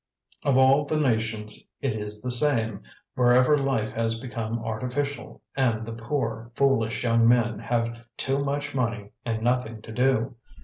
Of 0.43 0.57
all 0.57 0.85
the 0.85 0.99
nations 0.99 1.63
it 1.79 1.93
is 1.93 2.21
the 2.21 2.31
same, 2.31 2.81
wherever 3.13 3.55
life 3.55 3.91
has 3.91 4.19
become 4.19 4.57
artificial 4.57 5.43
and 5.55 5.85
the 5.85 5.91
poor, 5.93 6.49
foolish 6.55 7.03
young 7.03 7.27
men 7.27 7.59
have 7.59 8.03
too 8.17 8.43
much 8.43 8.73
money 8.73 9.11
and 9.25 9.43
nothing 9.43 9.79
to 9.83 9.91
do. 9.91 10.37